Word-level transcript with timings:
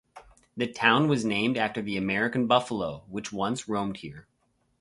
The 0.57 0.65
town 0.65 1.09
was 1.09 1.23
named 1.23 1.57
after 1.57 1.79
the 1.79 1.95
American 1.95 2.47
buffalo 2.47 3.03
which 3.07 3.31
once 3.31 3.69
roamed 3.69 3.97
here. 3.97 4.25